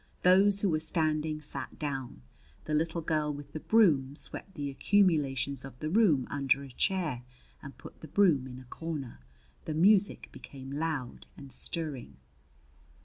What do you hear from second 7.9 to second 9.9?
the broom in a corner. The